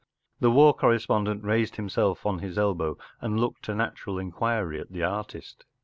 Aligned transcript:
The 0.39 0.49
war 0.49 0.73
correspondent 0.73 1.43
raised 1.43 1.75
himself 1.75 2.25
on 2.25 2.39
his 2.39 2.57
elbow 2.57 2.97
and 3.19 3.39
looked 3.39 3.69
a 3.69 3.75
natural 3.75 4.17
inquiry 4.17 4.79
at 4.81 4.91
the 4.91 5.03
artist. 5.03 5.63